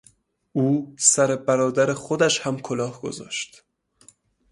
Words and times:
او 0.51 0.95
سر 0.99 1.35
برادر 1.35 1.93
خودش 1.93 2.39
هم 2.39 2.59
کلاه 2.59 3.01
گذاشت. 3.01 3.63